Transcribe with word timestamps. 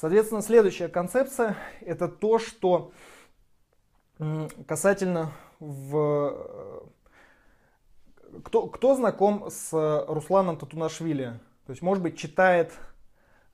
Соответственно, 0.00 0.40
следующая 0.40 0.88
концепция 0.88 1.58
это 1.82 2.08
то, 2.08 2.38
что 2.38 2.92
касательно 4.66 5.32
в... 5.58 6.88
Кто, 8.42 8.68
кто 8.68 8.94
знаком 8.94 9.50
с 9.50 9.68
Русланом 10.08 10.56
Татунашвили? 10.56 11.38
То 11.66 11.72
есть, 11.72 11.82
может 11.82 12.02
быть, 12.02 12.16
читает, 12.16 12.72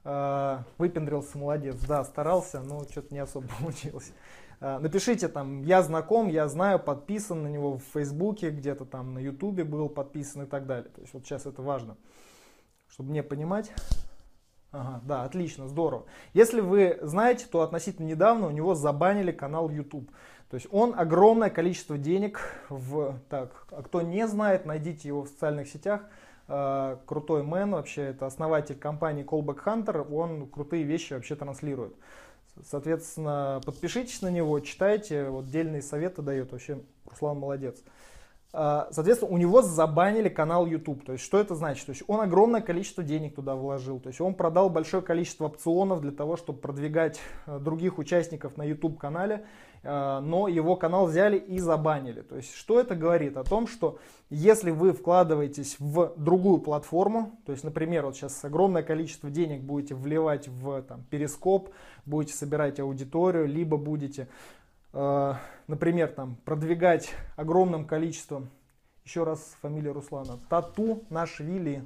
э, 0.04 0.58
выпендрился, 0.78 1.36
молодец, 1.36 1.80
да, 1.80 2.04
старался, 2.04 2.60
но 2.60 2.84
что-то 2.84 3.12
не 3.12 3.18
особо 3.18 3.48
получилось. 3.60 4.12
Э, 4.60 4.78
напишите 4.78 5.26
там, 5.26 5.62
я 5.62 5.82
знаком, 5.82 6.28
я 6.28 6.46
знаю, 6.46 6.78
подписан 6.78 7.42
на 7.42 7.48
него 7.48 7.78
в 7.78 7.82
Фейсбуке, 7.92 8.50
где-то 8.50 8.84
там 8.84 9.14
на 9.14 9.18
Ютубе 9.18 9.64
был 9.64 9.88
подписан 9.88 10.42
и 10.42 10.46
так 10.46 10.66
далее. 10.66 10.90
То 10.90 11.00
есть, 11.00 11.12
вот 11.12 11.24
сейчас 11.24 11.44
это 11.44 11.60
важно, 11.60 11.96
чтобы 12.86 13.10
мне 13.10 13.24
понимать. 13.24 13.72
Ага, 14.78 15.00
да, 15.04 15.22
отлично, 15.24 15.68
здорово. 15.68 16.04
Если 16.34 16.60
вы 16.60 16.98
знаете, 17.00 17.46
то 17.50 17.62
относительно 17.62 18.06
недавно 18.06 18.46
у 18.46 18.50
него 18.50 18.74
забанили 18.74 19.32
канал 19.32 19.70
YouTube. 19.70 20.10
То 20.50 20.56
есть 20.56 20.68
он 20.70 20.94
огромное 20.96 21.48
количество 21.48 21.96
денег 21.96 22.40
в... 22.68 23.18
Так, 23.30 23.66
а 23.70 23.82
кто 23.82 24.02
не 24.02 24.26
знает, 24.28 24.66
найдите 24.66 25.08
его 25.08 25.22
в 25.22 25.28
социальных 25.28 25.68
сетях. 25.68 26.02
Uh, 26.46 26.98
крутой 27.06 27.42
мэн 27.42 27.72
вообще, 27.72 28.02
это 28.02 28.26
основатель 28.26 28.76
компании 28.76 29.24
Callback 29.24 29.64
Hunter, 29.64 30.14
он 30.14 30.46
крутые 30.46 30.84
вещи 30.84 31.14
вообще 31.14 31.34
транслирует. 31.34 31.96
Соответственно, 32.64 33.60
подпишитесь 33.66 34.22
на 34.22 34.30
него, 34.30 34.60
читайте, 34.60 35.28
вот 35.28 35.48
дельные 35.50 35.82
советы 35.82 36.22
дает, 36.22 36.52
вообще 36.52 36.82
Руслан 37.04 37.38
молодец. 37.38 37.82
Uh, 38.56 38.86
соответственно, 38.90 39.32
у 39.32 39.36
него 39.36 39.60
забанили 39.60 40.30
канал 40.30 40.64
YouTube. 40.64 41.04
То 41.04 41.12
есть, 41.12 41.24
что 41.24 41.38
это 41.38 41.54
значит? 41.54 41.84
То 41.84 41.90
есть, 41.90 42.02
он 42.06 42.22
огромное 42.22 42.62
количество 42.62 43.04
денег 43.04 43.34
туда 43.34 43.54
вложил. 43.54 44.00
То 44.00 44.08
есть, 44.08 44.18
он 44.18 44.32
продал 44.32 44.70
большое 44.70 45.02
количество 45.02 45.44
опционов 45.44 46.00
для 46.00 46.10
того, 46.10 46.38
чтобы 46.38 46.60
продвигать 46.60 47.20
э, 47.46 47.58
других 47.58 47.98
участников 47.98 48.56
на 48.56 48.64
YouTube 48.64 48.98
канале. 48.98 49.44
Э, 49.82 50.20
но 50.20 50.48
его 50.48 50.74
канал 50.76 51.04
взяли 51.06 51.36
и 51.36 51.58
забанили. 51.58 52.22
То 52.22 52.36
есть, 52.36 52.54
что 52.54 52.80
это 52.80 52.94
говорит? 52.94 53.36
О 53.36 53.44
том, 53.44 53.66
что 53.66 53.98
если 54.30 54.70
вы 54.70 54.92
вкладываетесь 54.92 55.76
в 55.78 56.14
другую 56.16 56.58
платформу, 56.58 57.38
то 57.46 57.52
есть, 57.52 57.62
например, 57.62 58.06
вот 58.06 58.16
сейчас 58.16 58.44
огромное 58.44 58.82
количество 58.82 59.30
денег 59.30 59.62
будете 59.62 59.94
вливать 59.94 60.48
в 60.48 60.82
там, 60.82 61.04
перископ, 61.10 61.68
будете 62.04 62.34
собирать 62.34 62.80
аудиторию, 62.80 63.46
либо 63.46 63.76
будете, 63.76 64.28
например, 65.66 66.08
там, 66.08 66.36
продвигать 66.44 67.10
огромным 67.36 67.84
количеством, 67.86 68.48
еще 69.04 69.24
раз 69.24 69.56
фамилия 69.60 69.92
Руслана, 69.92 70.38
Тату 70.48 71.04
Нашвили, 71.10 71.84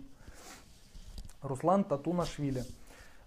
Руслан 1.42 1.84
Тату 1.84 2.12
Нашвили. 2.12 2.62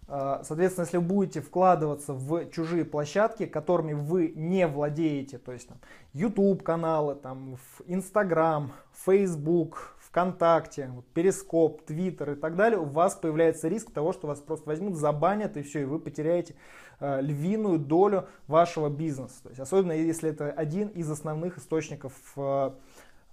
А, 0.08 0.44
соответственно, 0.44 0.86
если 0.86 0.98
вы 0.98 1.04
будете 1.04 1.42
вкладываться 1.42 2.14
в 2.14 2.50
чужие 2.50 2.86
площадки, 2.86 3.46
которыми 3.46 3.94
вы 3.94 4.34
не 4.36 4.68
владеете, 4.68 5.38
то 5.38 5.52
есть 5.52 5.68
там, 5.68 5.78
YouTube 6.14 6.64
каналы, 6.64 7.16
там, 7.16 7.56
в 7.56 7.82
Instagram, 7.86 8.74
Facebook, 9.06 9.93
ВКонтакте, 10.14 10.92
Перископ, 11.16 11.82
Твиттер 11.86 12.34
и 12.34 12.36
так 12.36 12.56
далее, 12.56 12.80
у 12.80 12.86
вас 12.86 13.16
появляется 13.16 13.68
риск 13.68 13.92
того, 13.92 14.14
что 14.14 14.28
вас 14.28 14.40
просто 14.40 14.70
возьмут, 14.70 14.96
забанят 14.96 15.58
и 15.58 15.64
все, 15.64 15.82
и 15.82 15.86
вы 15.86 15.98
потеряете 15.98 16.54
э, 17.00 17.20
львиную 17.20 17.80
долю 17.80 18.28
вашего 18.46 18.90
бизнеса. 18.90 19.42
То 19.42 19.50
есть, 19.50 19.60
особенно 19.60 19.92
если 19.92 20.30
это 20.30 20.52
один 20.52 20.90
из 20.90 21.10
основных 21.10 21.58
источников 21.58 22.14
э, 22.36 22.72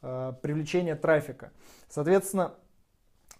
э, 0.00 0.32
привлечения 0.40 0.96
трафика. 0.96 1.52
Соответственно, 1.90 2.54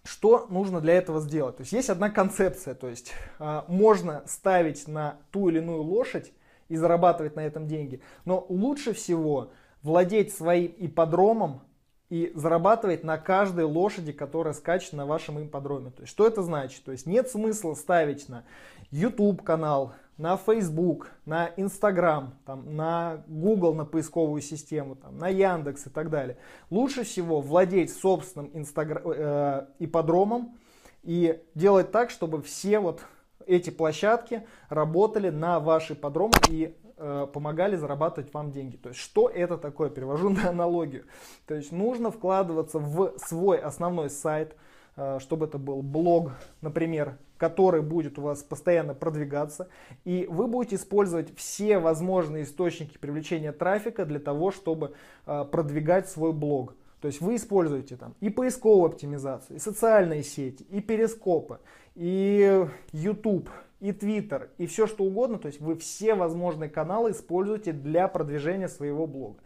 что 0.03 0.45
нужно 0.51 0.79
для 0.79 0.93
этого 0.93 1.19
сделать? 1.19 1.57
То 1.57 1.61
есть 1.61 1.73
есть 1.73 1.89
одна 1.89 2.11
концепция, 2.11 2.75
то 2.75 2.89
есть 2.89 3.11
э, 3.39 3.61
можно 3.67 4.21
ставить 4.27 4.87
на 4.87 5.17
ту 5.31 5.49
или 5.49 5.57
иную 5.57 5.81
лошадь 5.81 6.31
и 6.69 6.75
зарабатывать 6.75 7.35
на 7.35 7.43
этом 7.43 7.65
деньги, 7.65 8.03
но 8.23 8.45
лучше 8.49 8.93
всего 8.93 9.51
владеть 9.81 10.31
своим 10.31 10.75
ипподромом 10.77 11.61
и 12.11 12.29
зарабатывать 12.35 13.05
на 13.05 13.17
каждой 13.17 13.63
лошади, 13.63 14.11
которая 14.11 14.53
скачет 14.53 14.91
на 14.91 15.05
вашем 15.05 15.41
ипподроме. 15.41 15.91
То 15.91 16.01
есть 16.01 16.11
что 16.11 16.27
это 16.27 16.43
значит? 16.43 16.83
То 16.83 16.91
есть 16.91 17.05
нет 17.05 17.29
смысла 17.29 17.73
ставить 17.73 18.27
на 18.27 18.43
YouTube 18.91 19.41
канал, 19.43 19.93
на 20.17 20.35
Facebook, 20.35 21.09
на 21.25 21.47
Instagram, 21.55 22.33
там, 22.45 22.75
на 22.75 23.23
Google, 23.27 23.73
на 23.75 23.85
поисковую 23.85 24.41
систему, 24.41 24.95
там, 24.95 25.17
на 25.17 25.29
Яндекс 25.29 25.87
и 25.87 25.89
так 25.89 26.09
далее. 26.09 26.35
Лучше 26.69 27.05
всего 27.05 27.39
владеть 27.39 27.93
собственным 27.93 28.51
инстагра... 28.53 29.01
э, 29.05 29.65
ипподромом 29.79 30.57
и 31.03 31.41
делать 31.55 31.93
так, 31.93 32.09
чтобы 32.09 32.41
все 32.41 32.79
вот 32.79 32.99
эти 33.47 33.69
площадки 33.69 34.45
работали 34.67 35.29
на 35.29 35.61
ваш 35.61 35.91
ипподром 35.91 36.31
и 36.49 36.75
э, 37.01 37.27
помогали 37.33 37.75
зарабатывать 37.75 38.33
вам 38.33 38.51
деньги. 38.51 38.77
То 38.77 38.89
есть 38.89 39.01
что 39.01 39.27
это 39.27 39.57
такое? 39.57 39.89
Перевожу 39.89 40.29
на 40.29 40.49
аналогию. 40.49 41.05
То 41.47 41.55
есть 41.55 41.71
нужно 41.71 42.11
вкладываться 42.11 42.79
в 42.79 43.13
свой 43.17 43.57
основной 43.57 44.09
сайт, 44.09 44.55
э, 44.95 45.17
чтобы 45.19 45.47
это 45.47 45.57
был 45.57 45.81
блог, 45.81 46.31
например, 46.61 47.17
который 47.37 47.81
будет 47.81 48.19
у 48.19 48.21
вас 48.21 48.43
постоянно 48.43 48.93
продвигаться, 48.93 49.67
и 50.05 50.27
вы 50.29 50.45
будете 50.45 50.75
использовать 50.75 51.35
все 51.35 51.79
возможные 51.79 52.43
источники 52.43 52.99
привлечения 52.99 53.51
трафика 53.51 54.05
для 54.05 54.19
того, 54.19 54.51
чтобы 54.51 54.93
э, 55.25 55.45
продвигать 55.51 56.07
свой 56.07 56.33
блог. 56.33 56.75
То 57.01 57.07
есть 57.07 57.19
вы 57.19 57.35
используете 57.35 57.95
там 57.97 58.13
и 58.19 58.29
поисковую 58.29 58.85
оптимизацию, 58.91 59.57
и 59.57 59.59
социальные 59.59 60.21
сети, 60.21 60.63
и 60.69 60.81
перископы, 60.81 61.57
и 61.95 62.67
YouTube, 62.91 63.49
и 63.81 63.91
Twitter, 63.91 64.49
и 64.57 64.65
все 64.67 64.87
что 64.87 65.03
угодно. 65.03 65.37
То 65.37 65.47
есть 65.47 65.59
вы 65.59 65.75
все 65.75 66.15
возможные 66.15 66.69
каналы 66.69 67.11
используете 67.11 67.73
для 67.73 68.07
продвижения 68.07 68.69
своего 68.69 69.07
блога. 69.07 69.39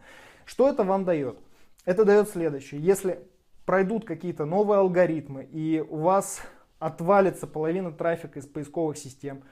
Что 0.44 0.68
это 0.68 0.84
вам 0.84 1.04
дает? 1.04 1.38
Это 1.84 2.04
дает 2.04 2.28
следующее. 2.28 2.80
Если 2.80 3.18
пройдут 3.64 4.04
какие-то 4.04 4.44
новые 4.44 4.78
алгоритмы, 4.78 5.48
и 5.50 5.84
у 5.86 5.96
вас 5.96 6.40
отвалится 6.78 7.46
половина 7.46 7.90
трафика 7.90 8.38
из 8.38 8.46
поисковых 8.46 8.96
систем. 8.96 9.42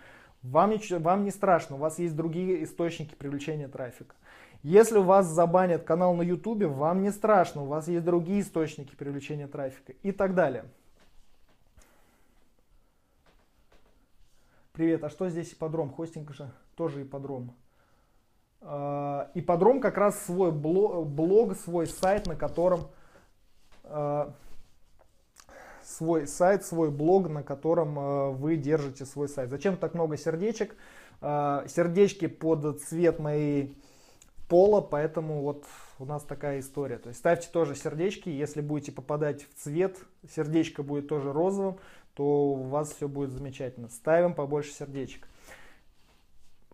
Вам 0.42 0.70
не, 0.70 0.98
вам 0.98 1.24
не 1.24 1.30
страшно, 1.30 1.76
у 1.76 1.78
вас 1.78 1.98
есть 1.98 2.14
другие 2.14 2.62
источники 2.64 3.14
привлечения 3.14 3.66
трафика. 3.66 4.14
Если 4.62 4.98
у 4.98 5.02
вас 5.02 5.26
забанят 5.26 5.84
канал 5.84 6.14
на 6.14 6.22
YouTube, 6.22 6.64
вам 6.64 7.02
не 7.02 7.10
страшно, 7.10 7.62
у 7.62 7.66
вас 7.66 7.88
есть 7.88 8.04
другие 8.04 8.40
источники 8.40 8.94
привлечения 8.94 9.46
трафика 9.46 9.92
и 10.02 10.12
так 10.12 10.34
далее. 10.34 10.66
Привет, 14.74 15.04
а 15.04 15.08
что 15.08 15.28
здесь 15.28 15.52
ипподром? 15.52 15.88
Хостинг 15.88 16.32
же 16.34 16.50
тоже 16.74 17.04
ипподром. 17.04 17.54
А, 18.60 19.30
ипподром 19.34 19.80
как 19.80 19.96
раз 19.96 20.20
свой 20.24 20.50
блог, 20.50 21.06
блог 21.06 21.56
свой 21.56 21.86
сайт, 21.86 22.26
на 22.26 22.34
котором 22.34 22.88
а, 23.84 24.34
свой 25.84 26.26
сайт, 26.26 26.64
свой 26.64 26.90
блог, 26.90 27.28
на 27.28 27.44
котором 27.44 27.96
э, 27.96 28.30
вы 28.30 28.56
держите 28.56 29.04
свой 29.04 29.28
сайт. 29.28 29.48
Зачем 29.48 29.76
так 29.76 29.94
много 29.94 30.16
сердечек? 30.16 30.74
Сердечки 31.20 32.26
под 32.26 32.82
цвет 32.82 33.20
моей 33.20 33.78
пола, 34.48 34.80
поэтому 34.80 35.42
вот 35.42 35.64
у 35.98 36.04
нас 36.04 36.22
такая 36.24 36.58
история. 36.58 36.98
То 36.98 37.08
есть 37.08 37.20
ставьте 37.20 37.48
тоже 37.52 37.74
сердечки, 37.76 38.28
если 38.28 38.60
будете 38.60 38.92
попадать 38.92 39.44
в 39.44 39.54
цвет, 39.54 39.98
сердечко 40.28 40.82
будет 40.82 41.08
тоже 41.08 41.32
розовым, 41.32 41.78
то 42.14 42.24
у 42.24 42.62
вас 42.62 42.92
все 42.92 43.08
будет 43.08 43.30
замечательно. 43.30 43.88
Ставим 43.88 44.34
побольше 44.34 44.72
сердечек. 44.72 45.28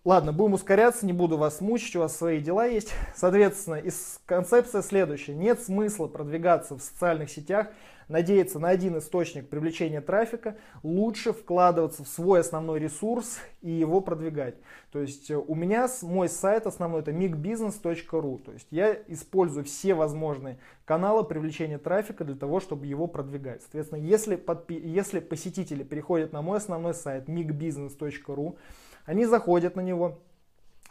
Ладно, 0.03 0.33
будем 0.33 0.55
ускоряться, 0.55 1.05
не 1.05 1.13
буду 1.13 1.37
вас 1.37 1.61
мучить, 1.61 1.95
у 1.95 2.01
вас 2.01 2.17
свои 2.17 2.41
дела 2.41 2.65
есть. 2.65 2.95
Соответственно, 3.15 3.75
из 3.75 4.19
концепция 4.25 4.81
следующая. 4.81 5.35
Нет 5.35 5.61
смысла 5.61 6.07
продвигаться 6.07 6.75
в 6.75 6.81
социальных 6.81 7.29
сетях, 7.29 7.67
надеяться 8.09 8.59
на 8.59 8.71
один 8.71 8.97
источник 8.97 9.51
привлечения 9.51 10.01
трафика, 10.01 10.57
лучше 10.83 11.35
вкладываться 11.35 12.03
в 12.03 12.09
свой 12.09 12.41
основной 12.41 12.81
ресурс 12.81 13.41
и 13.61 13.71
его 13.71 14.01
продвигать. 14.01 14.55
То 14.91 15.01
есть 15.01 15.31
э, 15.31 15.37
у 15.37 15.55
меня 15.55 15.87
мой 16.01 16.31
сайт 16.31 16.67
основной 16.67 17.03
это 17.03 17.11
migbusiness.ru. 17.11 18.43
То 18.43 18.53
есть 18.53 18.69
я 18.71 18.95
использую 19.07 19.67
все 19.67 19.93
возможные 19.93 20.59
каналы 20.87 21.25
привлечения 21.25 21.77
трафика 21.77 22.25
для 22.25 22.37
того, 22.37 22.61
чтобы 22.61 22.87
его 22.87 23.07
продвигать. 23.07 23.61
Соответственно, 23.61 24.01
если, 24.01 24.37
подпи- 24.39 24.81
если 24.81 25.21
посетители 25.21 25.83
переходят 25.83 26.33
на 26.33 26.41
мой 26.41 26.57
основной 26.57 26.95
сайт 26.95 27.29
migbusiness.ru, 27.29 28.57
они 29.05 29.27
заходят 29.27 29.77
на 29.77 29.81
него, 29.81 30.21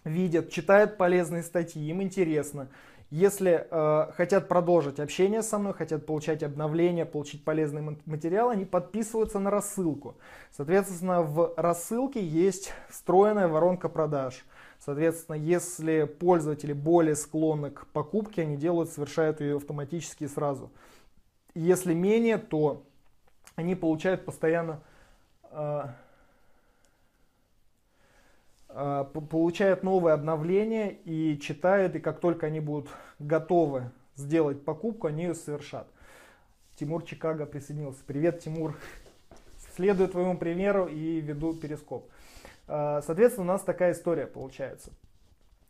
видят, 0.03 0.51
читают 0.51 0.97
полезные 0.97 1.43
статьи, 1.43 1.89
им 1.89 2.01
интересно. 2.01 2.69
Если 3.11 3.67
э, 3.69 4.11
хотят 4.13 4.47
продолжить 4.47 4.99
общение 4.99 5.41
со 5.41 5.57
мной, 5.57 5.73
хотят 5.73 6.05
получать 6.05 6.43
обновления, 6.43 7.05
получить 7.05 7.43
полезный 7.43 7.97
материал, 8.05 8.49
они 8.49 8.65
подписываются 8.65 9.39
на 9.39 9.49
рассылку. 9.49 10.15
Соответственно, 10.51 11.23
в 11.23 11.53
рассылке 11.57 12.23
есть 12.23 12.71
встроенная 12.87 13.47
воронка 13.47 13.89
продаж. 13.89 14.45
Соответственно, 14.77 15.37
если 15.37 16.03
пользователи 16.03 16.71
более 16.71 17.15
склонны 17.15 17.71
к 17.71 17.87
покупке, 17.87 18.43
они 18.43 18.57
делают, 18.57 18.91
совершают 18.91 19.41
ее 19.41 19.57
автоматически 19.57 20.27
сразу. 20.27 20.71
Если 21.55 21.95
менее, 21.95 22.37
то 22.37 22.83
они 23.55 23.75
получают 23.75 24.23
постоянно... 24.23 24.81
Э, 25.51 25.87
получают 28.69 29.83
новые 29.83 30.13
обновления 30.13 30.91
и 30.91 31.39
читают, 31.39 31.95
и 31.95 31.99
как 31.99 32.19
только 32.19 32.47
они 32.47 32.59
будут 32.59 32.89
готовы 33.17 33.91
сделать 34.15 34.63
покупку, 34.63 35.07
они 35.07 35.23
ее 35.23 35.35
совершат. 35.35 35.87
Тимур 36.79 37.03
Чикаго 37.03 37.45
присоединился. 37.45 37.99
Привет, 38.05 38.39
Тимур. 38.39 38.75
Следую 39.75 40.07
твоему 40.07 40.37
примеру 40.37 40.85
и 40.85 41.19
веду 41.19 41.53
перископ. 41.53 42.09
Э, 42.67 43.01
соответственно, 43.05 43.45
у 43.45 43.53
нас 43.53 43.63
такая 43.63 43.93
история 43.93 44.27
получается. 44.27 44.91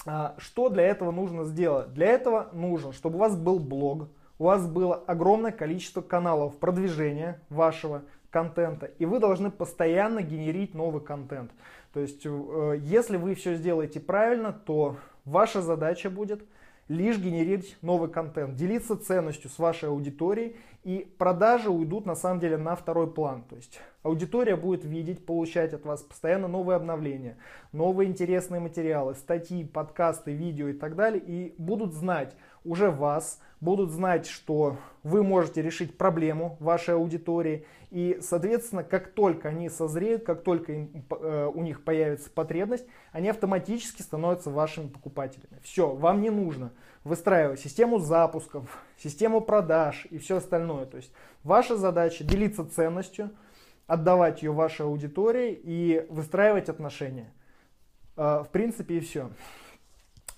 Э, 0.05 0.31
что 0.37 0.69
для 0.69 0.83
этого 0.83 1.11
нужно 1.11 1.45
сделать? 1.45 1.93
Для 1.93 2.07
этого 2.07 2.49
нужно, 2.53 2.93
чтобы 2.93 3.15
у 3.15 3.19
вас 3.19 3.35
был 3.35 3.59
блог, 3.59 4.09
у 4.37 4.43
вас 4.45 4.67
было 4.67 4.95
огромное 5.07 5.51
количество 5.51 6.01
каналов 6.01 6.57
продвижения 6.57 7.41
вашего 7.49 8.03
контента, 8.29 8.85
и 8.85 9.05
вы 9.05 9.19
должны 9.19 9.49
постоянно 9.49 10.21
генерить 10.21 10.75
новый 10.75 11.01
контент. 11.01 11.51
То 11.93 11.99
есть, 11.99 12.25
э, 12.25 12.79
если 12.81 13.17
вы 13.17 13.35
все 13.35 13.55
сделаете 13.55 13.99
правильно, 13.99 14.53
то 14.53 14.97
ваша 15.25 15.61
задача 15.61 16.09
будет 16.09 16.43
лишь 16.87 17.19
генерировать 17.19 17.77
новый 17.81 18.09
контент, 18.09 18.55
делиться 18.55 18.97
ценностью 18.97 19.49
с 19.49 19.59
вашей 19.59 19.89
аудиторией, 19.89 20.55
и 20.83 21.07
продажи 21.17 21.69
уйдут 21.69 22.05
на 22.05 22.15
самом 22.15 22.39
деле 22.39 22.57
на 22.57 22.75
второй 22.75 23.11
план. 23.11 23.43
То 23.47 23.55
есть 23.55 23.79
аудитория 24.01 24.55
будет 24.55 24.83
видеть, 24.83 25.25
получать 25.25 25.73
от 25.73 25.85
вас 25.85 26.01
постоянно 26.01 26.47
новые 26.47 26.77
обновления, 26.77 27.37
новые 27.71 28.09
интересные 28.09 28.59
материалы, 28.59 29.13
статьи, 29.15 29.63
подкасты, 29.63 30.33
видео 30.33 30.69
и 30.69 30.73
так 30.73 30.95
далее, 30.95 31.21
и 31.23 31.53
будут 31.57 31.93
знать 31.93 32.35
уже 32.63 32.89
вас, 32.89 33.39
будут 33.61 33.91
знать, 33.91 34.25
что 34.27 34.77
вы 35.03 35.23
можете 35.23 35.61
решить 35.61 35.97
проблему 35.97 36.57
вашей 36.59 36.95
аудитории. 36.95 37.65
И, 37.89 38.19
соответственно, 38.21 38.83
как 38.83 39.11
только 39.11 39.49
они 39.49 39.69
созреют, 39.69 40.23
как 40.23 40.43
только 40.43 40.73
им, 40.73 41.05
э, 41.09 41.51
у 41.53 41.63
них 41.63 41.83
появится 41.83 42.29
потребность, 42.29 42.85
они 43.11 43.29
автоматически 43.29 44.01
становятся 44.01 44.51
вашими 44.51 44.87
покупателями. 44.87 45.59
Все, 45.63 45.93
вам 45.93 46.21
не 46.21 46.29
нужно 46.29 46.71
выстраивать 47.03 47.59
систему 47.59 47.99
запусков, 47.99 48.83
систему 48.97 49.41
продаж 49.41 50.05
и 50.11 50.17
все 50.17 50.37
остальное. 50.37 50.85
То 50.85 50.97
есть 50.97 51.11
ваша 51.43 51.77
задача 51.77 52.23
делиться 52.23 52.63
ценностью, 52.65 53.31
отдавать 53.87 54.43
ее 54.43 54.51
вашей 54.51 54.85
аудитории 54.85 55.59
и 55.61 56.05
выстраивать 56.09 56.69
отношения. 56.69 57.33
Э, 58.15 58.43
в 58.45 58.49
принципе 58.51 58.97
и 58.97 58.99
все. 58.99 59.31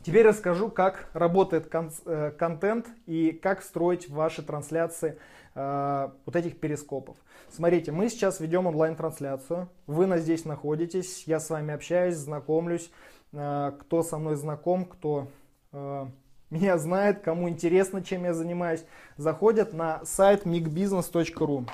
Теперь 0.04 0.26
расскажу, 0.26 0.70
как 0.70 1.10
работает 1.14 1.70
кон- 1.70 1.92
э, 2.06 2.32
контент 2.32 2.88
и 3.06 3.32
как 3.32 3.62
строить 3.62 4.10
ваши 4.10 4.42
трансляции 4.42 5.20
э, 5.54 6.10
вот 6.26 6.36
этих 6.36 6.60
перископов. 6.60 7.18
Смотрите, 7.50 7.92
мы 7.92 8.10
сейчас 8.10 8.40
ведем 8.40 8.66
онлайн-трансляцию. 8.66 9.70
Вы 9.86 10.08
на 10.08 10.18
здесь 10.18 10.46
находитесь, 10.46 11.26
я 11.28 11.40
с 11.40 11.50
вами 11.50 11.74
общаюсь, 11.74 12.16
знакомлюсь. 12.16 12.90
Э, 13.32 13.74
кто 13.80 14.02
со 14.02 14.18
мной 14.18 14.36
знаком, 14.36 14.86
кто 14.86 15.28
меня 16.52 16.78
знает, 16.78 17.22
кому 17.22 17.48
интересно, 17.48 18.04
чем 18.04 18.26
я 18.26 18.34
занимаюсь, 18.34 18.84
заходят 19.16 19.72
на 19.72 20.04
сайт 20.04 20.46
migbusiness.ru. 20.46 21.66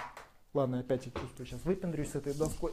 Ладно, 0.53 0.79
опять 0.79 1.05
я 1.05 1.11
чувствую, 1.11 1.45
сейчас 1.45 1.63
выпендрюсь 1.65 2.11
с 2.11 2.15
этой 2.15 2.33
доской, 2.33 2.71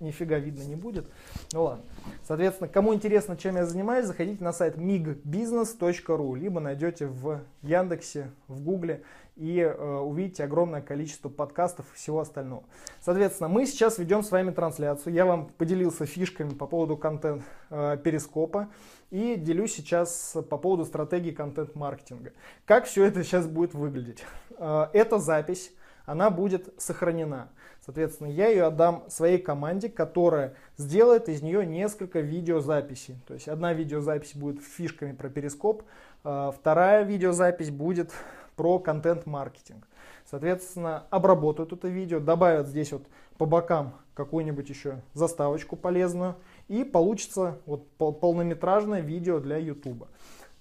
нифига 0.00 0.38
видно 0.38 0.62
не 0.62 0.76
будет. 0.76 1.06
Ну 1.52 1.64
ладно. 1.64 1.84
Соответственно, 2.26 2.68
кому 2.68 2.94
интересно, 2.94 3.36
чем 3.36 3.56
я 3.56 3.66
занимаюсь, 3.66 4.06
заходите 4.06 4.42
на 4.42 4.52
сайт 4.52 4.76
migbusiness.ru, 4.76 6.38
либо 6.38 6.60
найдете 6.60 7.06
в 7.06 7.42
Яндексе, 7.62 8.30
в 8.48 8.62
Гугле 8.62 9.02
и 9.36 9.60
э, 9.60 9.98
увидите 9.98 10.44
огромное 10.44 10.80
количество 10.80 11.28
подкастов 11.28 11.84
и 11.92 11.96
всего 11.96 12.20
остального. 12.20 12.64
Соответственно, 13.00 13.48
мы 13.48 13.66
сейчас 13.66 13.98
ведем 13.98 14.22
с 14.22 14.30
вами 14.30 14.50
трансляцию. 14.50 15.12
Я 15.12 15.26
вам 15.26 15.48
поделился 15.58 16.06
фишками 16.06 16.54
по 16.54 16.66
поводу 16.66 16.96
контент 16.96 17.42
э, 17.68 17.98
перископа 18.02 18.70
и 19.10 19.36
делюсь 19.36 19.74
сейчас 19.74 20.36
по 20.48 20.56
поводу 20.56 20.86
стратегии 20.86 21.32
контент-маркетинга. 21.32 22.32
Как 22.64 22.86
все 22.86 23.04
это 23.04 23.22
сейчас 23.24 23.46
будет 23.46 23.74
выглядеть? 23.74 24.24
Э, 24.58 24.86
это 24.94 25.18
запись 25.18 25.70
она 26.06 26.30
будет 26.30 26.72
сохранена. 26.80 27.50
Соответственно, 27.84 28.28
я 28.28 28.48
ее 28.48 28.64
отдам 28.64 29.04
своей 29.08 29.38
команде, 29.38 29.88
которая 29.88 30.54
сделает 30.76 31.28
из 31.28 31.42
нее 31.42 31.66
несколько 31.66 32.20
видеозаписей. 32.20 33.16
То 33.26 33.34
есть 33.34 33.48
одна 33.48 33.72
видеозапись 33.72 34.34
будет 34.34 34.62
фишками 34.62 35.12
про 35.12 35.28
перископ, 35.28 35.82
а 36.24 36.50
вторая 36.50 37.04
видеозапись 37.04 37.70
будет 37.70 38.12
про 38.56 38.78
контент-маркетинг. 38.78 39.86
Соответственно, 40.28 41.04
обработают 41.10 41.72
это 41.72 41.88
видео, 41.88 42.18
добавят 42.18 42.66
здесь 42.66 42.90
вот 42.92 43.04
по 43.38 43.46
бокам 43.46 43.94
какую-нибудь 44.14 44.68
еще 44.68 45.02
заставочку 45.12 45.76
полезную, 45.76 46.36
и 46.68 46.82
получится 46.82 47.58
вот 47.66 47.86
полнометражное 47.96 49.00
видео 49.00 49.38
для 49.38 49.58
YouTube. 49.58 50.08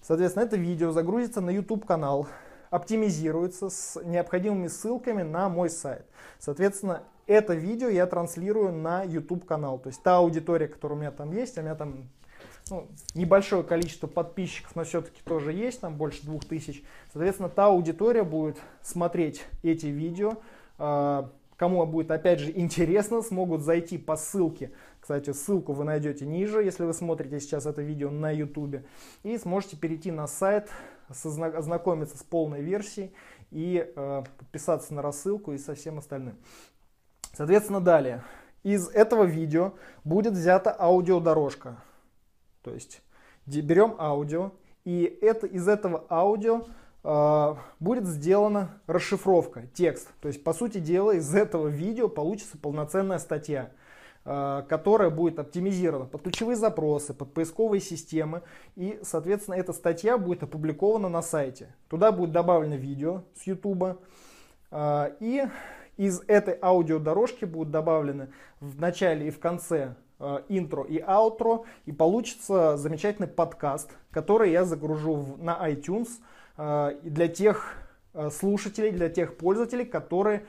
Соответственно, 0.01 0.43
это 0.43 0.57
видео 0.57 0.91
загрузится 0.91 1.41
на 1.41 1.49
YouTube 1.49 1.85
канал, 1.85 2.27
оптимизируется 2.69 3.69
с 3.69 4.01
необходимыми 4.03 4.67
ссылками 4.67 5.23
на 5.23 5.49
мой 5.49 5.69
сайт. 5.69 6.05
Соответственно, 6.39 7.03
это 7.27 7.53
видео 7.53 7.89
я 7.89 8.05
транслирую 8.05 8.71
на 8.71 9.03
YouTube 9.03 9.45
канал. 9.45 9.79
То 9.79 9.89
есть 9.89 10.01
та 10.03 10.17
аудитория, 10.17 10.67
которая 10.67 10.97
у 10.97 11.01
меня 11.01 11.11
там 11.11 11.31
есть, 11.31 11.57
у 11.57 11.61
меня 11.61 11.75
там 11.75 12.09
ну, 12.69 12.87
небольшое 13.13 13.63
количество 13.63 14.07
подписчиков, 14.07 14.75
но 14.75 14.83
все-таки 14.83 15.21
тоже 15.23 15.53
есть, 15.53 15.81
там 15.81 15.95
больше 15.95 16.23
двух 16.23 16.45
тысяч. 16.45 16.83
Соответственно, 17.13 17.49
та 17.49 17.67
аудитория 17.67 18.23
будет 18.23 18.57
смотреть 18.81 19.43
эти 19.63 19.87
видео, 19.87 20.37
а, 20.77 21.29
кому 21.57 21.85
будет 21.85 22.11
опять 22.11 22.39
же 22.39 22.51
интересно, 22.55 23.21
смогут 23.21 23.61
зайти 23.61 23.97
по 23.97 24.15
ссылке. 24.15 24.71
Кстати, 24.99 25.31
ссылку 25.31 25.73
вы 25.73 25.83
найдете 25.83 26.25
ниже, 26.25 26.63
если 26.63 26.83
вы 26.83 26.93
смотрите 26.93 27.39
сейчас 27.39 27.67
это 27.67 27.83
видео 27.83 28.09
на 28.09 28.31
YouTube. 28.31 28.77
И 29.21 29.37
сможете 29.37 29.77
перейти 29.77 30.09
на 30.11 30.25
сайт 30.25 30.69
ознакомиться 31.09 32.17
с 32.17 32.23
полной 32.23 32.61
версией 32.61 33.13
и 33.51 33.91
э, 33.95 34.23
подписаться 34.37 34.93
на 34.93 35.01
рассылку 35.01 35.53
и 35.53 35.57
со 35.57 35.75
всем 35.75 35.97
остальным. 35.97 36.37
Соответственно, 37.33 37.81
далее. 37.81 38.23
Из 38.63 38.89
этого 38.89 39.23
видео 39.23 39.73
будет 40.03 40.33
взята 40.33 40.75
аудиодорожка. 40.77 41.77
То 42.63 42.73
есть 42.73 43.01
берем 43.45 43.95
аудио, 43.99 44.51
и 44.85 45.03
это, 45.21 45.47
из 45.47 45.67
этого 45.67 46.05
аудио 46.09 46.65
э, 47.03 47.55
будет 47.79 48.05
сделана 48.07 48.81
расшифровка, 48.87 49.67
текст. 49.73 50.09
То 50.21 50.27
есть, 50.27 50.43
по 50.43 50.53
сути 50.53 50.79
дела, 50.79 51.11
из 51.11 51.33
этого 51.33 51.67
видео 51.67 52.07
получится 52.07 52.57
полноценная 52.57 53.19
статья. 53.19 53.71
Э, 54.27 54.63
которая 54.67 55.11
будет 55.11 55.37
оптимизирована 55.37 56.05
под 56.05 56.23
ключевые 56.23 56.55
запросы, 56.55 57.13
под 57.13 57.31
поисковые 57.31 57.79
системы. 57.79 58.41
И, 58.75 58.99
соответственно, 59.03 59.53
эта 59.53 59.71
статья 59.71 60.17
будет 60.17 60.41
опубликована 60.41 61.09
на 61.09 61.21
сайте. 61.21 61.75
Туда 61.89 62.11
будет 62.11 62.31
добавлено 62.31 62.75
видео 62.75 63.21
с 63.35 63.45
YouTube. 63.45 63.99
Э, 64.71 65.11
и 65.19 65.43
из 65.97 66.23
этой 66.25 66.57
аудиодорожки 66.59 67.45
будут 67.45 67.69
добавлены 67.69 68.29
в 68.59 68.81
начале 68.81 69.27
и 69.27 69.29
в 69.29 69.39
конце 69.39 69.93
э, 70.19 70.39
интро 70.49 70.83
и 70.85 70.97
аутро. 70.97 71.65
И 71.85 71.91
получится 71.91 72.77
замечательный 72.77 73.27
подкаст, 73.27 73.91
который 74.09 74.51
я 74.51 74.65
загружу 74.65 75.37
на 75.37 75.69
iTunes 75.69 76.09
для 77.03 77.27
тех 77.27 77.73
слушателей, 78.31 78.91
для 78.91 79.09
тех 79.09 79.35
пользователей, 79.35 79.83
которые 79.83 80.45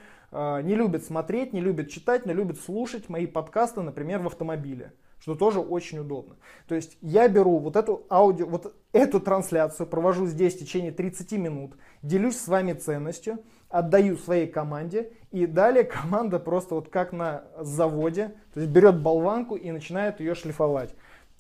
не 0.63 0.75
любят 0.75 1.05
смотреть, 1.05 1.53
не 1.53 1.61
любят 1.61 1.89
читать, 1.91 2.27
но 2.27 2.33
любят 2.33 2.59
слушать 2.61 3.09
мои 3.09 3.27
подкасты, 3.27 3.81
например, 3.81 4.21
в 4.21 4.27
автомобиле 4.27 4.93
что 5.19 5.35
тоже 5.35 5.61
очень 5.61 5.99
удобно. 5.99 6.37
То 6.69 6.75
есть 6.75 6.99
я 7.01 7.29
беру 7.29 7.59
вот 7.59 7.77
эту 7.77 8.07
аудио, 8.11 8.47
вот 8.47 8.77
эту 8.93 9.21
трансляцию, 9.21 9.87
провожу 9.87 10.27
здесь 10.27 10.55
в 10.55 10.59
течение 10.59 10.93
30 10.93 11.33
минут, 11.33 11.77
делюсь 12.03 12.39
с 12.39 12.49
вами 12.49 12.75
ценностью, 12.75 13.39
отдаю 13.69 14.17
своей 14.17 14.47
команде, 14.47 15.13
и 15.31 15.47
далее 15.47 15.85
команда 15.85 16.39
просто 16.39 16.75
вот 16.75 16.89
как 16.89 17.13
на 17.13 17.45
заводе, 17.59 18.37
то 18.55 18.61
есть 18.61 18.73
берет 18.73 19.03
болванку 19.03 19.57
и 19.57 19.71
начинает 19.71 20.21
ее 20.21 20.35
шлифовать 20.35 20.95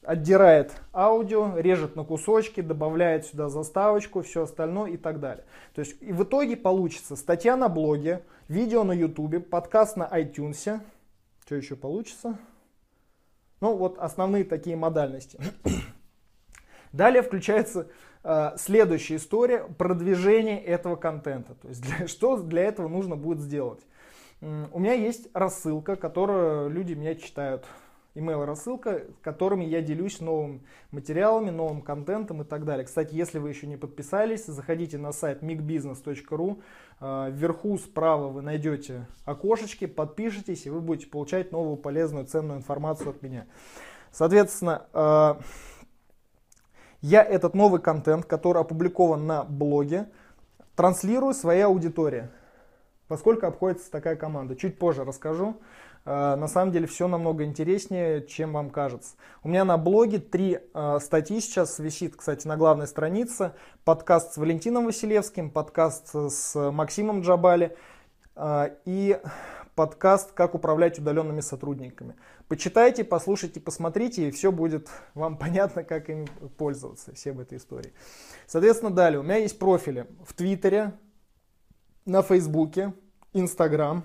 отдирает 0.06 0.72
аудио, 0.94 1.58
режет 1.58 1.96
на 1.96 2.04
кусочки, 2.04 2.60
добавляет 2.60 3.26
сюда 3.26 3.48
заставочку, 3.48 4.22
все 4.22 4.44
остальное 4.44 4.92
и 4.92 4.96
так 4.96 5.18
далее. 5.18 5.44
То 5.74 5.80
есть 5.80 6.00
и 6.00 6.12
в 6.12 6.22
итоге 6.22 6.56
получится 6.56 7.16
статья 7.16 7.56
на 7.56 7.68
блоге, 7.68 8.22
видео 8.48 8.84
на 8.84 8.92
ютубе, 8.92 9.40
подкаст 9.40 9.96
на 9.96 10.04
iTunes. 10.04 10.80
Что 11.44 11.54
еще 11.56 11.74
получится? 11.74 12.38
Ну 13.60 13.76
вот 13.76 13.98
основные 13.98 14.44
такие 14.44 14.76
модальности. 14.76 15.40
Далее 16.92 17.22
включается 17.22 17.88
э, 18.22 18.52
следующая 18.56 19.16
история 19.16 19.64
продвижение 19.76 20.62
этого 20.62 20.94
контента. 20.94 21.54
То 21.54 21.68
есть 21.68 21.82
для, 21.82 22.06
что 22.06 22.36
для 22.36 22.62
этого 22.62 22.86
нужно 22.86 23.16
будет 23.16 23.40
сделать? 23.40 23.80
У 24.40 24.78
меня 24.78 24.92
есть 24.92 25.28
рассылка, 25.32 25.96
которую 25.96 26.68
люди 26.68 26.92
меня 26.92 27.14
читают 27.14 27.64
email-рассылка, 28.16 29.04
которыми 29.22 29.64
я 29.64 29.82
делюсь 29.82 30.20
новыми 30.20 30.62
материалами, 30.90 31.50
новым 31.50 31.82
контентом 31.82 32.42
и 32.42 32.44
так 32.44 32.64
далее. 32.64 32.86
Кстати, 32.86 33.14
если 33.14 33.38
вы 33.38 33.50
еще 33.50 33.66
не 33.66 33.76
подписались, 33.76 34.46
заходите 34.46 34.98
на 34.98 35.12
сайт 35.12 35.42
migbusiness.ru. 35.42 36.62
А, 36.98 37.28
вверху 37.30 37.78
справа 37.78 38.28
вы 38.28 38.42
найдете 38.42 39.06
окошечки, 39.24 39.86
подпишитесь, 39.86 40.66
и 40.66 40.70
вы 40.70 40.80
будете 40.80 41.08
получать 41.08 41.52
новую 41.52 41.76
полезную, 41.76 42.26
ценную 42.26 42.58
информацию 42.58 43.10
от 43.10 43.22
меня. 43.22 43.46
Соответственно, 44.10 44.86
э, 44.94 45.34
я 47.02 47.22
этот 47.22 47.54
новый 47.54 47.80
контент, 47.80 48.24
который 48.24 48.62
опубликован 48.62 49.26
на 49.26 49.44
блоге, 49.44 50.08
транслирую 50.74 51.34
своей 51.34 51.62
аудитории. 51.62 52.28
Поскольку 53.08 53.46
обходится 53.46 53.90
такая 53.90 54.16
команда. 54.16 54.56
Чуть 54.56 54.78
позже 54.78 55.04
расскажу. 55.04 55.56
Э, 56.06 56.36
на 56.36 56.46
самом 56.46 56.72
деле 56.72 56.86
все 56.86 57.08
намного 57.08 57.44
интереснее, 57.44 58.24
чем 58.26 58.52
вам 58.52 58.70
кажется. 58.70 59.16
У 59.42 59.48
меня 59.48 59.64
на 59.64 59.76
блоге 59.76 60.18
три 60.20 60.60
э, 60.72 60.98
статьи 61.02 61.40
сейчас 61.40 61.80
висит, 61.80 62.16
кстати, 62.16 62.46
на 62.46 62.56
главной 62.56 62.86
странице. 62.86 63.52
Подкаст 63.84 64.34
с 64.34 64.36
Валентином 64.36 64.86
Василевским, 64.86 65.50
подкаст 65.50 66.14
с 66.14 66.70
Максимом 66.70 67.22
Джабали 67.22 67.76
э, 68.36 68.68
и 68.84 69.20
подкаст 69.74 70.32
«Как 70.32 70.54
управлять 70.54 70.98
удаленными 71.00 71.40
сотрудниками». 71.40 72.14
Почитайте, 72.46 73.02
послушайте, 73.02 73.58
посмотрите, 73.60 74.28
и 74.28 74.30
все 74.30 74.52
будет 74.52 74.88
вам 75.14 75.36
понятно, 75.38 75.82
как 75.82 76.08
им 76.08 76.26
пользоваться, 76.56 77.12
всем 77.14 77.40
этой 77.40 77.58
историей. 77.58 77.92
Соответственно, 78.46 78.92
далее. 78.92 79.18
У 79.18 79.24
меня 79.24 79.38
есть 79.38 79.58
профили 79.58 80.06
в 80.24 80.34
Твиттере, 80.34 80.92
на 82.04 82.22
Фейсбуке, 82.22 82.94
Инстаграм, 83.32 84.04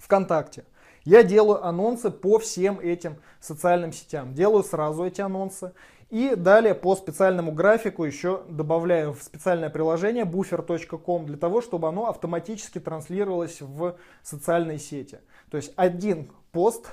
ВКонтакте. 0.00 0.64
Я 1.04 1.22
делаю 1.22 1.64
анонсы 1.64 2.10
по 2.10 2.38
всем 2.38 2.78
этим 2.78 3.16
социальным 3.40 3.92
сетям. 3.92 4.34
Делаю 4.34 4.62
сразу 4.62 5.04
эти 5.04 5.20
анонсы. 5.20 5.72
И 6.10 6.34
далее 6.34 6.74
по 6.74 6.96
специальному 6.96 7.52
графику 7.52 8.04
еще 8.04 8.42
добавляю 8.48 9.12
в 9.12 9.22
специальное 9.22 9.70
приложение 9.70 10.24
buffer.com 10.24 11.26
для 11.26 11.36
того, 11.36 11.60
чтобы 11.60 11.88
оно 11.88 12.08
автоматически 12.08 12.80
транслировалось 12.80 13.60
в 13.60 13.96
социальные 14.22 14.78
сети. 14.80 15.20
То 15.50 15.56
есть 15.56 15.72
один 15.76 16.32
пост 16.50 16.90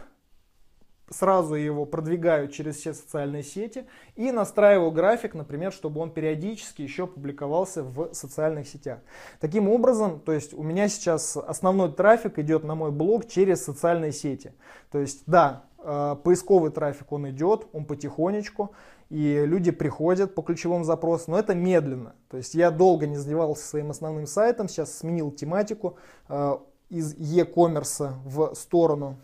сразу 1.10 1.56
его 1.56 1.86
продвигаю 1.86 2.50
через 2.50 2.78
все 2.78 2.94
социальные 2.94 3.44
сети 3.44 3.86
и 4.16 4.32
настраиваю 4.32 4.92
график, 4.92 5.34
например, 5.34 5.72
чтобы 5.72 6.02
он 6.02 6.12
периодически 6.12 6.82
еще 6.82 7.08
публиковался 7.08 7.84
в 7.84 8.14
социальных 8.14 8.68
сетях. 8.68 9.00
Таким 9.40 9.70
образом, 9.70 10.20
то 10.20 10.32
есть 10.32 10.54
у 10.54 10.64
меня 10.64 10.90
сейчас 10.90 11.38
основной 11.38 11.92
трафик 11.92 12.40
идет 12.40 12.64
на 12.64 12.76
мой 12.76 12.92
блог 12.92 13.28
через 13.28 13.64
социальные 13.64 14.12
сети. 14.12 14.54
То 14.92 15.00
есть, 15.00 15.24
да, 15.26 15.64
э, 15.80 16.16
поисковый 16.24 16.72
трафик 16.72 17.12
он 17.12 17.30
идет, 17.30 17.68
он 17.72 17.86
потихонечку, 17.86 18.72
и 19.10 19.44
люди 19.46 19.72
приходят 19.72 20.36
по 20.36 20.42
ключевым 20.42 20.84
запросам, 20.84 21.34
но 21.34 21.40
это 21.40 21.56
медленно. 21.56 22.16
То 22.30 22.36
есть 22.36 22.54
я 22.54 22.72
долго 22.72 23.08
не 23.08 23.16
занимался 23.16 23.66
своим 23.66 23.92
основным 23.92 24.28
сайтом, 24.28 24.68
сейчас 24.68 24.98
сменил 24.98 25.32
тематику 25.32 25.98
э, 26.28 26.58
из 26.90 27.16
e-commerce 27.16 28.14
в 28.26 28.54
сторону 28.56 29.18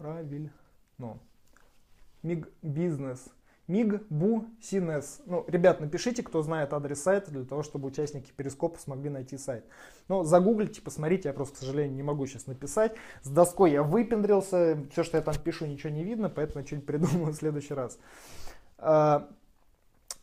Правильно. 0.00 0.50
Миг 2.22 2.48
бизнес. 2.62 3.22
Миг 3.66 4.02
Бу 4.08 4.46
Синес. 4.62 5.20
Ну, 5.26 5.44
ребят, 5.46 5.78
напишите, 5.80 6.22
кто 6.22 6.40
знает 6.40 6.72
адрес 6.72 7.02
сайта, 7.02 7.30
для 7.30 7.44
того, 7.44 7.62
чтобы 7.62 7.88
участники 7.88 8.32
Перископа 8.34 8.78
смогли 8.78 9.10
найти 9.10 9.36
сайт. 9.36 9.66
Ну, 10.08 10.24
загуглите, 10.24 10.80
посмотрите, 10.80 11.28
я 11.28 11.34
просто, 11.34 11.56
к 11.56 11.58
сожалению, 11.58 11.94
не 11.94 12.02
могу 12.02 12.26
сейчас 12.26 12.46
написать. 12.46 12.94
С 13.22 13.28
доской 13.28 13.72
я 13.72 13.82
выпендрился, 13.82 14.82
все, 14.90 15.04
что 15.04 15.18
я 15.18 15.22
там 15.22 15.34
пишу, 15.34 15.66
ничего 15.66 15.92
не 15.92 16.02
видно, 16.02 16.30
поэтому 16.30 16.66
что-нибудь 16.66 16.86
придумаю 16.86 17.32
в 17.32 17.36
следующий 17.36 17.74
раз. 17.74 17.98
А, 18.78 19.28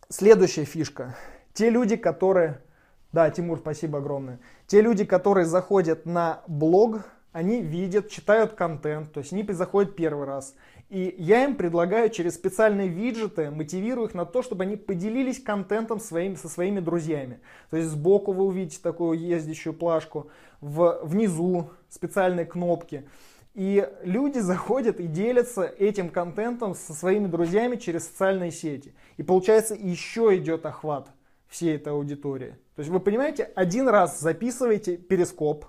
следующая 0.10 0.66
фишка. 0.66 1.16
Те 1.54 1.70
люди, 1.70 1.98
которые... 1.98 2.64
Да, 3.12 3.30
Тимур, 3.30 3.60
спасибо 3.60 4.00
огромное. 4.00 4.40
Те 4.66 4.82
люди, 4.82 5.06
которые 5.06 5.46
заходят 5.46 6.08
на 6.08 6.42
блог, 6.48 7.06
они 7.32 7.62
видят, 7.62 8.10
читают 8.10 8.54
контент, 8.54 9.12
то 9.12 9.20
есть 9.20 9.34
они 9.34 9.44
заходят 9.52 9.96
первый 9.96 10.26
раз. 10.26 10.56
И 10.90 11.16
я 11.18 11.44
им 11.44 11.56
предлагаю 11.56 12.10
через 12.10 12.36
специальные 12.36 12.88
виджеты, 12.88 13.52
мотивирую 13.52 14.08
их 14.08 14.14
на 14.14 14.26
то, 14.26 14.42
чтобы 14.42 14.64
они 14.64 14.78
поделились 14.78 15.42
контентом 15.42 16.00
своими, 16.00 16.36
со 16.36 16.48
своими 16.48 16.80
друзьями. 16.80 17.42
То 17.70 17.78
есть 17.78 17.90
сбоку 17.90 18.32
вы 18.32 18.46
увидите 18.46 18.80
такую 18.82 19.20
ездящую 19.20 19.74
плашку, 19.74 20.30
в, 20.62 21.00
внизу 21.04 21.72
специальные 21.90 22.46
кнопки. 22.46 23.08
И 23.54 23.86
люди 24.04 24.40
заходят 24.40 25.00
и 25.00 25.08
делятся 25.08 25.64
этим 25.64 26.10
контентом 26.10 26.76
со 26.76 26.94
своими 26.94 27.28
друзьями 27.28 27.76
через 27.76 28.06
социальные 28.08 28.52
сети. 28.52 28.94
И 29.18 29.24
получается 29.24 29.76
еще 29.76 30.38
идет 30.38 30.66
охват 30.66 31.10
всей 31.48 31.76
этой 31.76 31.92
аудитории. 31.92 32.56
То 32.76 32.82
есть 32.82 32.92
вы 32.92 33.00
понимаете, 33.00 33.44
один 33.56 33.90
раз 33.90 34.20
записываете 34.20 34.96
перископ, 34.98 35.66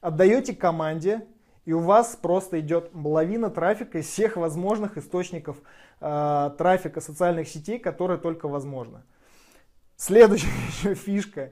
отдаете 0.00 0.54
команде, 0.54 1.26
и 1.64 1.72
у 1.72 1.80
вас 1.80 2.16
просто 2.20 2.60
идет 2.60 2.90
лавина 2.94 3.50
трафика 3.50 3.98
из 3.98 4.06
всех 4.06 4.36
возможных 4.36 4.96
источников 4.96 5.58
э, 6.00 6.50
трафика 6.56 7.00
социальных 7.00 7.48
сетей, 7.48 7.78
которые 7.78 8.18
только 8.18 8.48
возможно. 8.48 9.02
Следующая 9.96 10.48
еще 10.68 10.94
фишка. 10.94 11.50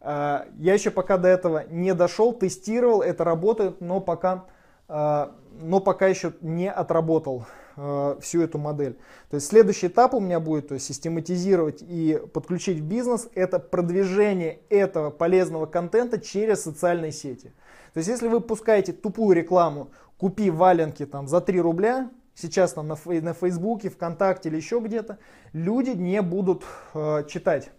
Э, 0.00 0.44
я 0.58 0.74
еще 0.74 0.90
пока 0.90 1.16
до 1.16 1.28
этого 1.28 1.64
не 1.70 1.94
дошел, 1.94 2.34
тестировал, 2.34 3.00
это 3.00 3.24
работает, 3.24 3.80
но 3.80 4.00
пока, 4.00 4.44
э, 4.88 5.28
но 5.62 5.80
пока 5.80 6.08
еще 6.08 6.34
не 6.42 6.70
отработал 6.70 7.46
э, 7.76 8.16
всю 8.20 8.42
эту 8.42 8.58
модель. 8.58 8.98
То 9.30 9.36
есть 9.36 9.46
следующий 9.46 9.86
этап 9.86 10.12
у 10.12 10.20
меня 10.20 10.40
будет 10.40 10.68
то 10.68 10.74
есть, 10.74 10.86
систематизировать 10.86 11.80
и 11.80 12.20
подключить 12.34 12.80
в 12.80 12.84
бизнес, 12.84 13.28
это 13.34 13.58
продвижение 13.58 14.60
этого 14.68 15.10
полезного 15.10 15.64
контента 15.64 16.20
через 16.20 16.62
социальные 16.64 17.12
сети. 17.12 17.52
То 17.94 17.98
есть, 17.98 18.10
если 18.10 18.26
вы 18.26 18.40
пускаете 18.40 18.92
тупую 18.92 19.36
рекламу, 19.36 19.92
купи 20.18 20.50
валенки 20.50 21.06
там 21.06 21.28
за 21.28 21.40
3 21.40 21.60
рубля, 21.60 22.10
сейчас 22.34 22.72
там 22.72 22.88
на, 22.88 22.96
на 23.06 23.34
Фейсбуке, 23.34 23.88
ВКонтакте 23.88 24.48
или 24.48 24.56
еще 24.56 24.80
где-то, 24.80 25.18
люди 25.52 25.90
не 25.90 26.20
будут 26.20 26.64
э, 26.92 27.24
читать. 27.28 27.70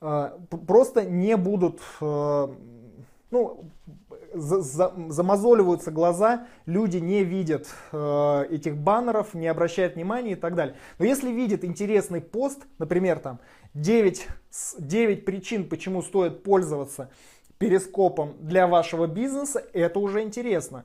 Э, 0.00 0.30
просто 0.66 1.04
не 1.04 1.36
будут, 1.36 1.80
э, 2.00 2.48
ну, 3.30 3.70
за, 4.34 4.60
за, 4.60 4.92
замазоливаются 5.10 5.92
глаза, 5.92 6.48
люди 6.66 6.98
не 6.98 7.22
видят 7.22 7.68
э, 7.92 8.46
этих 8.50 8.76
баннеров, 8.76 9.34
не 9.34 9.46
обращают 9.46 9.94
внимания 9.94 10.32
и 10.32 10.36
так 10.36 10.56
далее. 10.56 10.74
Но 10.98 11.04
если 11.04 11.30
видят 11.30 11.64
интересный 11.64 12.20
пост, 12.20 12.66
например, 12.78 13.20
там 13.20 13.38
9, 13.74 14.26
9 14.80 15.24
причин, 15.24 15.68
почему 15.68 16.02
стоит 16.02 16.42
пользоваться 16.42 17.10
перископом 17.58 18.34
для 18.40 18.66
вашего 18.66 19.06
бизнеса, 19.06 19.64
это 19.72 19.98
уже 19.98 20.22
интересно. 20.22 20.84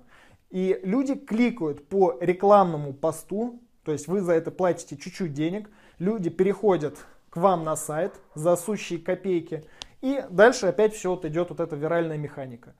И 0.49 0.79
люди 0.83 1.15
кликают 1.15 1.87
по 1.87 2.17
рекламному 2.19 2.93
посту, 2.93 3.61
то 3.83 3.91
есть 3.91 4.07
вы 4.07 4.21
за 4.21 4.33
это 4.33 4.51
платите 4.51 4.97
чуть-чуть 4.97 5.33
денег, 5.33 5.69
люди 5.99 6.29
переходят 6.29 6.97
к 7.29 7.37
вам 7.37 7.63
на 7.63 7.75
сайт 7.75 8.13
за 8.35 8.55
сущие 8.55 8.99
копейки, 8.99 9.63
и 10.01 10.23
дальше 10.29 10.67
опять 10.67 10.93
все 10.93 11.11
вот 11.11 11.25
идет 11.25 11.49
вот 11.49 11.59
эта 11.59 11.75
виральная 11.75 12.17
механика. 12.17 12.73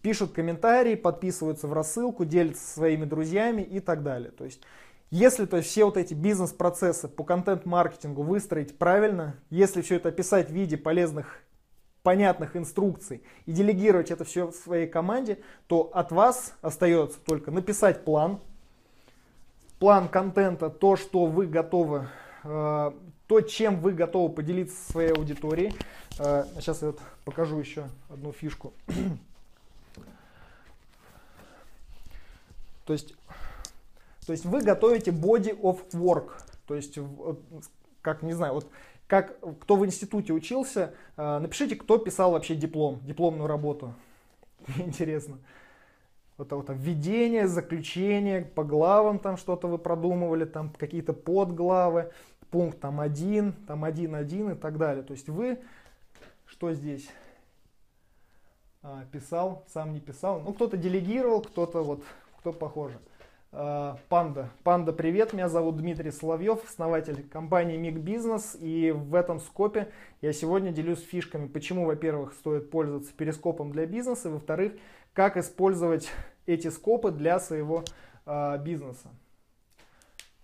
Пишут 0.00 0.32
комментарии, 0.32 0.94
подписываются 0.94 1.66
в 1.66 1.72
рассылку, 1.72 2.24
делятся 2.24 2.64
со 2.64 2.74
своими 2.74 3.04
друзьями 3.04 3.62
и 3.62 3.80
так 3.80 4.02
далее. 4.02 4.30
То 4.30 4.44
есть 4.44 4.60
если 5.10 5.46
то 5.46 5.56
есть, 5.56 5.70
все 5.70 5.86
вот 5.86 5.96
эти 5.96 6.12
бизнес-процессы 6.12 7.08
по 7.08 7.24
контент-маркетингу 7.24 8.22
выстроить 8.22 8.76
правильно, 8.76 9.36
если 9.48 9.80
все 9.80 9.96
это 9.96 10.10
описать 10.10 10.50
в 10.50 10.52
виде 10.52 10.76
полезных 10.76 11.40
понятных 12.08 12.56
инструкций 12.56 13.22
и 13.44 13.52
делегировать 13.52 14.10
это 14.10 14.24
все 14.24 14.46
в 14.46 14.54
своей 14.54 14.86
команде, 14.86 15.40
то 15.66 15.90
от 15.92 16.10
вас 16.10 16.54
остается 16.62 17.18
только 17.20 17.50
написать 17.50 18.02
план, 18.02 18.40
план 19.78 20.08
контента, 20.08 20.70
то, 20.70 20.96
что 20.96 21.26
вы 21.26 21.46
готовы, 21.46 22.08
э, 22.44 22.92
то, 23.26 23.40
чем 23.42 23.80
вы 23.80 23.92
готовы 23.92 24.34
поделиться 24.34 24.74
со 24.74 24.92
своей 24.92 25.12
аудиторией. 25.12 25.74
Э, 26.18 26.46
сейчас 26.54 26.80
я 26.80 26.92
вот 26.92 27.00
покажу 27.26 27.58
еще 27.58 27.84
одну 28.08 28.32
фишку. 28.32 28.72
То 32.86 32.94
есть, 32.94 33.14
то 34.24 34.32
есть 34.32 34.46
вы 34.46 34.62
готовите 34.62 35.10
body 35.10 35.60
of 35.60 35.78
work, 35.92 36.30
то 36.66 36.74
есть 36.74 36.98
как 38.02 38.22
не 38.22 38.32
знаю, 38.32 38.54
вот 38.54 38.70
как, 39.06 39.38
кто 39.60 39.76
в 39.76 39.86
институте 39.86 40.32
учился, 40.32 40.94
э, 41.16 41.38
напишите, 41.38 41.76
кто 41.76 41.98
писал 41.98 42.32
вообще 42.32 42.54
диплом, 42.54 43.00
дипломную 43.04 43.46
работу. 43.46 43.94
Интересно. 44.76 45.38
Вот, 46.36 46.52
вот 46.52 46.66
введение, 46.68 47.48
заключение, 47.48 48.42
по 48.42 48.62
главам 48.62 49.18
там 49.18 49.36
что-то 49.36 49.66
вы 49.66 49.78
продумывали, 49.78 50.44
там 50.44 50.70
какие-то 50.78 51.12
подглавы, 51.12 52.12
пункт 52.50 52.78
там 52.80 53.00
один, 53.00 53.52
там 53.66 53.82
один, 53.82 54.14
один 54.14 54.50
и 54.50 54.54
так 54.54 54.78
далее. 54.78 55.02
То 55.02 55.14
есть 55.14 55.28
вы, 55.28 55.58
что 56.46 56.72
здесь? 56.72 57.08
А, 58.82 59.04
писал, 59.10 59.64
сам 59.68 59.92
не 59.92 60.00
писал. 60.00 60.40
Ну, 60.40 60.52
кто-то 60.52 60.76
делегировал, 60.76 61.42
кто-то 61.42 61.82
вот, 61.82 62.04
кто 62.38 62.52
похоже. 62.52 62.98
Э, 63.50 63.96
Панда. 64.08 64.50
Панда, 64.62 64.92
привет, 64.92 65.32
меня 65.32 65.48
зовут 65.48 65.76
Дмитрий 65.76 66.10
Соловьев, 66.10 66.62
основатель 66.68 67.26
компании 67.28 67.76
Миг 67.78 67.96
Бизнес. 67.96 68.56
И 68.60 68.90
в 68.90 69.14
этом 69.14 69.40
скопе 69.40 69.90
я 70.20 70.32
сегодня 70.32 70.70
делюсь 70.70 71.00
фишками, 71.00 71.46
почему, 71.48 71.86
во-первых, 71.86 72.34
стоит 72.34 72.70
пользоваться 72.70 73.12
перископом 73.14 73.72
для 73.72 73.86
бизнеса, 73.86 74.28
во-вторых, 74.28 74.74
как 75.14 75.36
использовать 75.36 76.10
эти 76.46 76.68
скопы 76.68 77.10
для 77.10 77.40
своего 77.40 77.84
э, 78.26 78.58
бизнеса. 78.58 79.08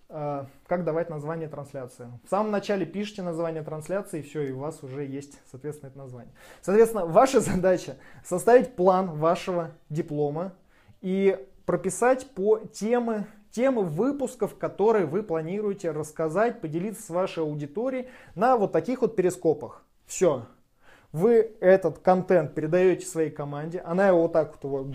Э, 0.09 0.45
как 0.65 0.83
давать 0.83 1.11
название 1.11 1.47
трансляции. 1.47 2.07
В 2.25 2.29
самом 2.29 2.49
начале 2.49 2.87
пишите 2.87 3.21
название 3.21 3.61
трансляции, 3.61 4.21
и 4.21 4.23
все, 4.23 4.41
и 4.41 4.51
у 4.51 4.59
вас 4.59 4.81
уже 4.81 5.05
есть, 5.05 5.39
соответственно, 5.51 5.89
это 5.89 5.99
название. 5.99 6.33
Соответственно, 6.63 7.05
ваша 7.05 7.39
задача 7.39 7.97
составить 8.23 8.75
план 8.75 9.11
вашего 9.11 9.73
диплома 9.89 10.53
и 11.01 11.37
прописать 11.65 12.29
по 12.31 12.59
темы, 12.59 13.27
темы 13.51 13.83
выпусков, 13.83 14.57
которые 14.57 15.05
вы 15.05 15.23
планируете 15.23 15.91
рассказать, 15.91 16.61
поделиться 16.61 17.03
с 17.03 17.09
вашей 17.09 17.43
аудиторией 17.43 18.07
на 18.35 18.57
вот 18.57 18.71
таких 18.71 19.01
вот 19.01 19.15
перископах. 19.15 19.83
Все. 20.05 20.45
Вы 21.11 21.55
этот 21.61 21.99
контент 21.99 22.53
передаете 22.53 23.05
своей 23.05 23.29
команде, 23.29 23.79
она 23.79 24.07
его 24.07 24.23
вот 24.23 24.33
так 24.33 24.61
вот 24.63 24.87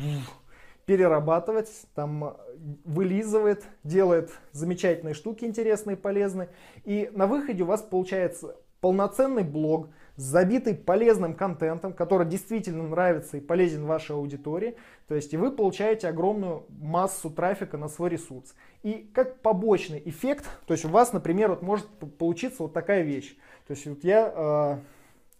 перерабатывает, 0.85 1.69
там 1.95 2.37
вылизывает, 2.85 3.65
делает 3.85 4.31
замечательные 4.53 5.15
штуки 5.15 5.45
интересные, 5.45 5.97
полезные. 5.97 6.49
И 6.85 7.11
на 7.15 7.27
выходе 7.27 7.63
у 7.63 7.67
вас 7.67 7.81
получается 7.81 8.57
полноценный 8.81 9.45
блог, 9.45 9.89
забитый 10.21 10.75
полезным 10.75 11.35
контентом, 11.35 11.95
который 11.95 12.27
действительно 12.27 12.87
нравится 12.87 13.39
и 13.39 13.41
полезен 13.41 13.87
вашей 13.87 14.15
аудитории. 14.15 14.77
То 15.09 15.15
есть 15.15 15.33
и 15.33 15.37
вы 15.39 15.51
получаете 15.51 16.09
огромную 16.09 16.67
массу 16.69 17.31
трафика 17.31 17.79
на 17.79 17.89
свой 17.89 18.11
ресурс. 18.11 18.55
И 18.83 19.11
как 19.15 19.41
побочный 19.41 20.03
эффект, 20.05 20.45
то 20.67 20.75
есть 20.75 20.85
у 20.85 20.89
вас, 20.89 21.15
например, 21.15 21.51
вот 21.51 21.63
может 21.63 21.87
получиться 22.19 22.63
вот 22.65 22.75
такая 22.75 23.03
вещь. 23.03 23.35
То 23.67 23.73
есть 23.73 23.87
вот 23.87 24.05
я 24.05 24.81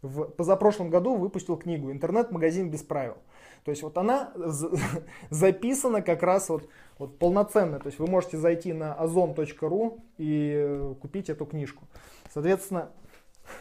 э, 0.03 0.07
в 0.07 0.25
позапрошлом 0.31 0.89
году 0.89 1.15
выпустил 1.15 1.59
книгу 1.59 1.93
«Интернет-магазин 1.93 2.71
без 2.71 2.83
правил». 2.83 3.19
То 3.65 3.73
есть 3.73 3.83
вот 3.83 3.99
она 3.99 4.33
записана 5.31 6.01
как 6.01 6.23
раз 6.23 6.49
вот, 6.49 6.67
вот 6.99 7.19
полноценно. 7.19 7.79
То 7.81 7.89
есть 7.89 7.99
вы 7.99 8.07
можете 8.07 8.39
зайти 8.39 8.73
на 8.73 8.97
ozon.ru 8.99 10.01
и 10.17 10.53
э, 10.57 10.95
купить 11.03 11.29
эту 11.29 11.45
книжку. 11.45 11.85
Соответственно, 12.33 12.91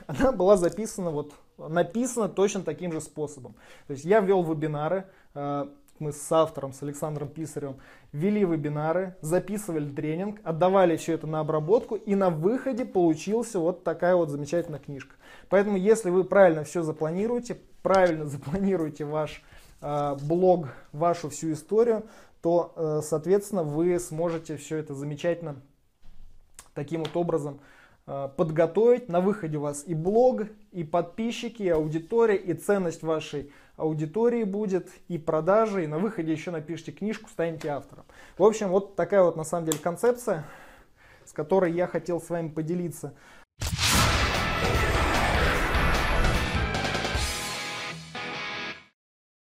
она 0.08 0.32
была 0.32 0.58
записана, 0.58 1.12
вот, 1.12 1.34
написана 1.58 2.30
точно 2.30 2.62
таким 2.62 2.92
же 2.92 3.02
способом. 3.02 3.56
То 3.88 3.94
есть 3.94 4.06
я 4.06 4.20
вел 4.20 4.44
вебинары, 4.44 5.06
э, 5.36 5.68
мы 6.00 6.14
с 6.14 6.32
автором, 6.32 6.74
с 6.74 6.82
Александром 6.82 7.28
Писаревым, 7.28 7.78
вели 8.14 8.46
вебинары, 8.46 9.16
записывали 9.22 9.90
тренинг, 9.90 10.40
отдавали 10.44 10.96
все 10.96 11.14
это 11.14 11.28
на 11.28 11.42
обработку, 11.42 11.96
и 11.96 12.16
на 12.16 12.30
выходе 12.30 12.86
получился 12.86 13.60
вот 13.60 13.84
такая 13.84 14.16
вот 14.16 14.30
замечательная 14.30 14.80
книжка. 14.80 15.16
Поэтому, 15.50 15.78
если 15.78 16.10
вы 16.10 16.24
правильно 16.24 16.64
все 16.64 16.82
запланируете, 16.82 17.58
правильно 17.82 18.26
запланируете 18.26 19.06
ваш 19.06 19.44
э, 19.82 20.16
блог, 20.22 20.70
вашу 20.94 21.30
всю 21.30 21.54
историю, 21.54 22.06
то, 22.42 22.74
э, 22.76 23.02
соответственно, 23.04 23.64
вы 23.64 24.00
сможете 24.00 24.56
все 24.58 24.78
это 24.78 24.94
замечательно 24.94 25.58
таким 26.74 27.04
вот 27.04 27.16
образом 27.18 27.60
подготовить. 28.38 29.10
На 29.10 29.22
выходе 29.22 29.58
у 29.58 29.62
вас 29.62 29.84
и 29.86 29.94
блог, 29.94 30.44
и 30.72 30.84
подписчики, 30.84 31.64
и 31.64 31.70
аудитория, 31.70 32.38
и 32.38 32.54
ценность 32.54 33.04
вашей 33.04 33.52
аудитории 33.78 34.44
будет, 34.44 34.90
и 35.08 35.18
продажи, 35.18 35.84
и 35.84 35.88
на 35.88 36.00
выходе 36.00 36.32
еще 36.32 36.52
напишите 36.52 36.92
книжку, 36.92 37.30
станете 37.30 37.70
автором. 37.70 38.06
В 38.38 38.44
общем, 38.44 38.70
вот 38.70 38.96
такая 38.96 39.24
вот 39.24 39.36
на 39.36 39.44
самом 39.44 39.66
деле 39.66 39.78
концепция, 39.78 40.46
с 41.26 41.32
которой 41.32 41.72
я 41.72 41.88
хотел 41.88 42.20
с 42.20 42.30
вами 42.30 42.50
поделиться. 42.50 43.14